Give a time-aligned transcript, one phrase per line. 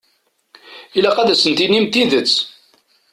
[0.97, 2.33] Ilaq ad sen-tinimt tidet.